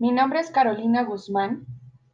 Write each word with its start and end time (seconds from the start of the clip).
Mi 0.00 0.12
nombre 0.12 0.40
es 0.40 0.50
Carolina 0.50 1.04
Guzmán 1.04 1.66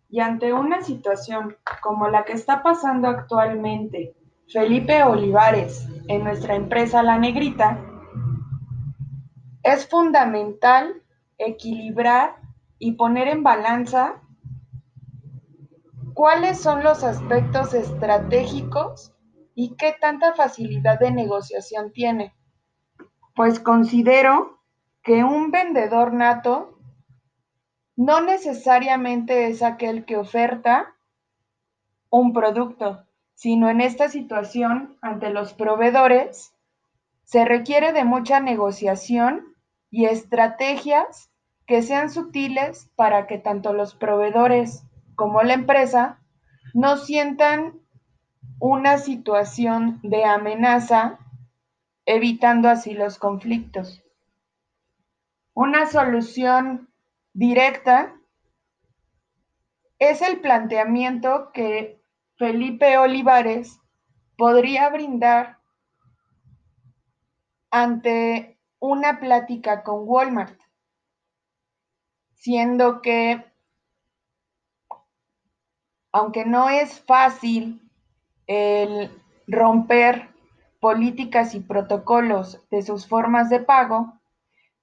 y 0.09 0.19
ante 0.19 0.53
una 0.53 0.83
situación 0.83 1.57
como 1.81 2.09
la 2.09 2.25
que 2.25 2.33
está 2.33 2.65
pasando 2.65 3.07
actualmente 3.07 4.17
Felipe 4.49 5.05
Olivares 5.05 5.89
en 6.09 6.25
nuestra 6.25 6.57
empresa 6.57 7.05
La 7.05 7.17
Negrita, 7.17 7.81
es 9.63 9.89
fundamental 9.89 11.01
equilibrar 11.39 12.35
y 12.81 12.95
poner 12.95 13.29
en 13.29 13.45
balanza 13.45 14.21
cuáles 16.13 16.59
son 16.61 16.83
los 16.83 17.05
aspectos 17.05 17.73
estratégicos 17.73 19.13
y 19.55 19.77
qué 19.77 19.95
tanta 20.01 20.35
facilidad 20.35 20.99
de 20.99 21.13
negociación 21.13 21.93
tiene. 21.93 22.35
Pues 23.37 23.61
considero 23.61 24.59
que 25.05 25.23
un 25.23 25.53
vendedor 25.53 26.13
nato 26.13 26.76
no 27.97 28.21
necesariamente 28.21 29.49
es 29.49 29.63
aquel 29.63 30.05
que 30.05 30.17
oferta 30.17 30.95
un 32.11 32.33
producto, 32.33 33.05
sino 33.35 33.69
en 33.69 33.81
esta 33.81 34.09
situación 34.09 34.97
ante 35.01 35.31
los 35.31 35.55
proveedores 35.55 36.53
se 37.25 37.45
requiere 37.45 37.93
de 37.93 38.05
mucha 38.05 38.39
negociación 38.39 39.57
y 39.91 40.05
estrategias 40.05 41.31
que 41.67 41.83
sean 41.83 42.11
sutiles 42.11 42.91
para 42.95 43.27
que 43.27 43.39
tanto 43.39 43.73
los 43.73 43.95
proveedores 43.95 44.85
como 45.17 45.43
la 45.43 45.55
empresa 45.55 46.21
no 46.75 46.99
sientan 46.99 47.81
una 48.61 48.99
situación 48.99 49.99
de 50.03 50.25
amenaza, 50.25 51.19
evitando 52.05 52.69
así 52.69 52.95
los 52.95 53.19
conflictos. 53.19 54.05
Una 55.53 55.87
solución 55.87 56.89
directa 57.37 58.19
es 59.99 60.23
el 60.23 60.41
planteamiento 60.41 61.51
que 61.53 62.01
Felipe 62.39 62.97
Olivares 62.97 63.79
podría 64.39 64.89
brindar 64.89 65.59
ante 67.71 68.59
una 68.79 69.21
plática 69.21 69.83
con 69.83 70.09
Walmart, 70.09 70.59
siendo 72.33 73.03
que, 73.03 73.45
aunque 76.13 76.47
no 76.47 76.71
es 76.71 77.01
fácil 77.01 77.83
el 78.47 79.11
romper 79.47 80.31
políticas 80.81 81.55
y 81.55 81.61
protocolos 81.61 82.67
de 82.71 82.81
sus 82.81 83.07
formas 83.07 83.51
de 83.51 83.61
pago, 83.61 84.15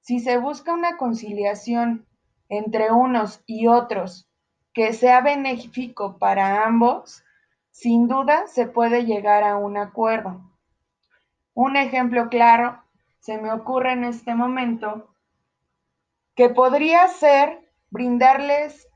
si 0.01 0.19
se 0.19 0.37
busca 0.37 0.71
una 0.71 0.97
conciliación 0.97 2.05
entre 2.49 2.91
unos 2.91 3.41
y 3.45 3.67
otros 3.67 4.29
que 4.73 4.93
sea 4.93 5.21
benéfico 5.21 6.17
para 6.17 6.65
ambos, 6.65 7.23
sin 7.71 8.07
duda 8.07 8.47
se 8.47 8.67
puede 8.67 9.05
llegar 9.05 9.43
a 9.43 9.57
un 9.57 9.77
acuerdo. 9.77 10.41
Un 11.53 11.75
ejemplo 11.75 12.29
claro 12.29 12.83
se 13.19 13.37
me 13.37 13.51
ocurre 13.51 13.93
en 13.93 14.03
este 14.03 14.35
momento 14.35 15.13
que 16.35 16.49
podría 16.49 17.07
ser 17.07 17.69
brindarles 17.89 18.89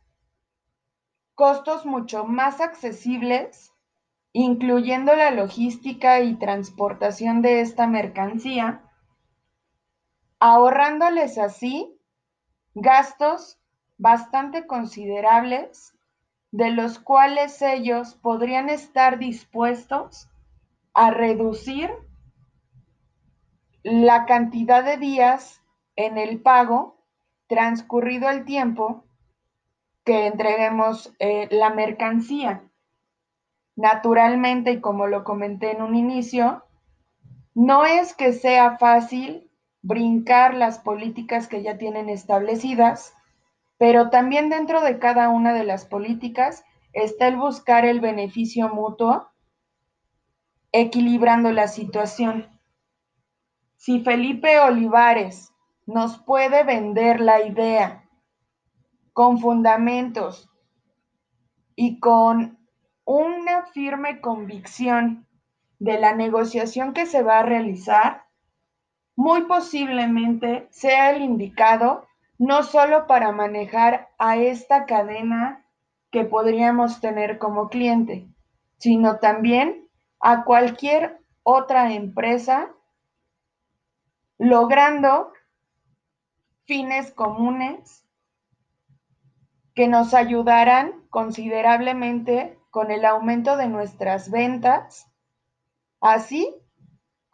costos 1.36 1.86
mucho 1.86 2.26
más 2.26 2.62
accesibles, 2.62 3.72
incluyendo 4.34 5.16
la 5.16 5.30
logística 5.30 6.20
y 6.22 6.36
transportación 6.36 7.44
de 7.44 7.62
esta 7.62 7.86
mercancía, 7.86 8.82
ahorrándoles 10.40 11.38
así 11.38 11.97
gastos 12.82 13.60
bastante 13.98 14.68
considerables 14.68 15.98
de 16.52 16.70
los 16.70 17.00
cuales 17.00 17.62
ellos 17.62 18.14
podrían 18.16 18.70
estar 18.70 19.18
dispuestos 19.18 20.30
a 20.94 21.10
reducir 21.10 21.90
la 23.84 24.26
cantidad 24.26 24.84
de 24.84 24.98
días 24.98 25.62
en 25.96 26.18
el 26.18 26.40
pago 26.42 26.98
transcurrido 27.48 28.30
el 28.30 28.46
tiempo 28.46 29.06
que 30.04 30.28
entreguemos 30.28 31.14
eh, 31.20 31.48
la 31.52 31.72
mercancía. 31.72 32.64
Naturalmente, 33.76 34.72
y 34.72 34.82
como 34.82 35.08
lo 35.08 35.24
comenté 35.24 35.72
en 35.72 35.82
un 35.82 35.96
inicio, 35.96 36.64
no 37.56 37.86
es 37.86 38.14
que 38.14 38.34
sea 38.34 38.78
fácil 38.78 39.47
brincar 39.88 40.54
las 40.54 40.80
políticas 40.80 41.48
que 41.48 41.64
ya 41.64 41.78
tienen 41.78 42.10
establecidas, 42.10 43.16
pero 43.78 44.10
también 44.10 44.50
dentro 44.50 44.82
de 44.82 45.00
cada 45.00 45.30
una 45.30 45.54
de 45.54 45.64
las 45.64 45.86
políticas 45.86 46.66
está 46.92 47.30
el 47.30 47.38
buscar 47.38 47.86
el 47.86 48.02
beneficio 48.02 48.68
mutuo, 48.68 49.30
equilibrando 50.74 51.54
la 51.54 51.70
situación. 51.70 52.50
Si 53.78 54.02
Felipe 54.02 54.60
Olivares 54.60 55.54
nos 55.86 56.18
puede 56.18 56.66
vender 56.66 57.22
la 57.22 57.46
idea 57.46 58.04
con 59.14 59.40
fundamentos 59.40 60.50
y 61.78 62.00
con 62.00 62.60
una 63.06 63.68
firme 63.68 64.20
convicción 64.20 65.26
de 65.80 65.98
la 65.98 66.14
negociación 66.14 66.92
que 66.92 67.06
se 67.06 67.24
va 67.24 67.40
a 67.40 67.44
realizar, 67.44 68.27
muy 69.18 69.46
posiblemente 69.46 70.68
sea 70.70 71.10
el 71.10 71.24
indicado 71.24 72.08
no 72.38 72.62
solo 72.62 73.08
para 73.08 73.32
manejar 73.32 74.10
a 74.20 74.38
esta 74.38 74.86
cadena 74.86 75.66
que 76.12 76.24
podríamos 76.24 77.02
tener 77.02 77.40
como 77.40 77.68
cliente, 77.68 78.30
sino 78.78 79.18
también 79.18 79.90
a 80.20 80.44
cualquier 80.44 81.20
otra 81.42 81.94
empresa, 81.94 82.70
logrando 84.38 85.34
fines 86.66 87.12
comunes 87.12 88.06
que 89.74 89.88
nos 89.88 90.14
ayudarán 90.14 90.92
considerablemente 91.10 92.60
con 92.70 92.92
el 92.92 93.04
aumento 93.04 93.58
de 93.58 93.68
nuestras 93.68 94.30
ventas, 94.30 95.12
así 96.02 96.54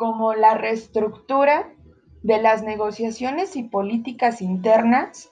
como 0.04 0.34
la 0.34 0.54
reestructura 0.54 1.72
de 2.24 2.38
las 2.38 2.62
negociaciones 2.62 3.56
y 3.56 3.64
políticas 3.64 4.42
internas, 4.42 5.32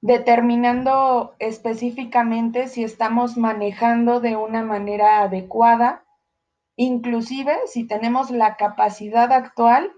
determinando 0.00 1.34
específicamente 1.40 2.68
si 2.68 2.84
estamos 2.84 3.36
manejando 3.36 4.20
de 4.20 4.36
una 4.36 4.62
manera 4.62 5.22
adecuada, 5.22 6.04
inclusive 6.76 7.52
si 7.66 7.84
tenemos 7.84 8.30
la 8.30 8.54
capacidad 8.54 9.32
actual 9.32 9.90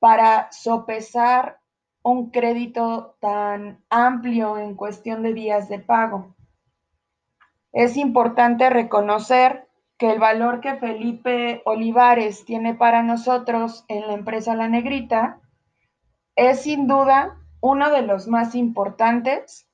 para 0.00 0.50
sopesar 0.50 1.60
un 2.02 2.30
crédito 2.30 3.14
tan 3.20 3.84
amplio 3.88 4.58
en 4.58 4.74
cuestión 4.74 5.22
de 5.22 5.32
días 5.32 5.68
de 5.68 5.78
pago. 5.78 6.34
Es 7.70 7.96
importante 7.96 8.68
reconocer 8.68 9.68
que 10.02 10.10
el 10.10 10.18
valor 10.18 10.60
que 10.60 10.74
Felipe 10.74 11.62
Olivares 11.64 12.44
tiene 12.44 12.74
para 12.74 13.04
nosotros 13.04 13.84
en 13.86 14.08
la 14.08 14.14
empresa 14.14 14.56
La 14.56 14.66
Negrita 14.66 15.40
es 16.34 16.62
sin 16.62 16.88
duda 16.88 17.38
uno 17.60 17.88
de 17.88 18.02
los 18.02 18.26
más 18.26 18.56
importantes, 18.56 19.68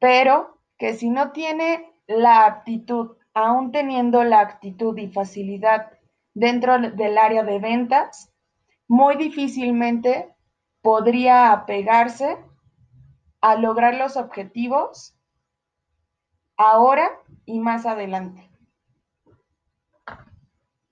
pero 0.00 0.58
que 0.76 0.94
si 0.94 1.08
no 1.08 1.30
tiene 1.30 1.88
la 2.08 2.46
aptitud, 2.46 3.16
aún 3.32 3.70
teniendo 3.70 4.24
la 4.24 4.40
actitud 4.40 4.98
y 4.98 5.06
facilidad 5.06 5.92
dentro 6.34 6.76
del 6.80 7.16
área 7.16 7.44
de 7.44 7.60
ventas, 7.60 8.32
muy 8.88 9.14
difícilmente 9.14 10.34
podría 10.82 11.52
apegarse 11.52 12.38
a 13.40 13.54
lograr 13.54 13.94
los 13.94 14.16
objetivos 14.16 15.16
ahora 16.56 17.08
y 17.46 17.60
más 17.60 17.86
adelante. 17.86 18.47